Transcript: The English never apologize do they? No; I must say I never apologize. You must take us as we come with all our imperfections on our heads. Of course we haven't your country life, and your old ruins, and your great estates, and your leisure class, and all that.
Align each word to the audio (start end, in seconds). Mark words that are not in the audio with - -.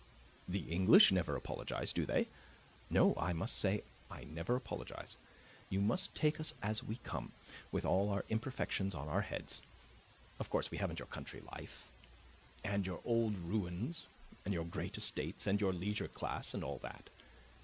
The 0.47 0.61
English 0.61 1.11
never 1.11 1.35
apologize 1.35 1.93
do 1.93 2.07
they? 2.07 2.27
No; 2.89 3.13
I 3.19 3.33
must 3.33 3.55
say 3.55 3.83
I 4.09 4.23
never 4.23 4.55
apologize. 4.55 5.15
You 5.69 5.79
must 5.79 6.15
take 6.15 6.39
us 6.39 6.55
as 6.59 6.81
we 6.81 6.95
come 7.03 7.33
with 7.71 7.85
all 7.85 8.09
our 8.09 8.25
imperfections 8.27 8.95
on 8.95 9.07
our 9.07 9.21
heads. 9.21 9.61
Of 10.39 10.49
course 10.49 10.71
we 10.71 10.79
haven't 10.79 10.97
your 10.97 11.05
country 11.07 11.41
life, 11.51 11.91
and 12.63 12.87
your 12.87 13.01
old 13.05 13.37
ruins, 13.37 14.07
and 14.43 14.55
your 14.55 14.65
great 14.65 14.97
estates, 14.97 15.45
and 15.45 15.61
your 15.61 15.71
leisure 15.71 16.07
class, 16.07 16.55
and 16.55 16.63
all 16.63 16.79
that. 16.79 17.11